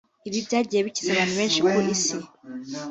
Ibi 0.27 0.39
byagiye 0.47 0.81
bikiza 0.87 1.09
abantu 1.13 1.33
benshi 1.39 1.59
ku 1.61 1.67
isi 1.95 2.15